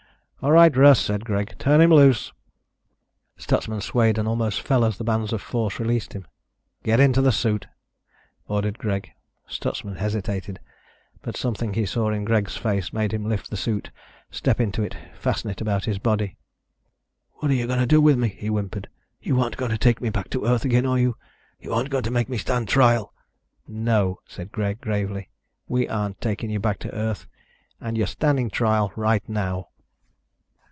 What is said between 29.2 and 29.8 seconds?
now."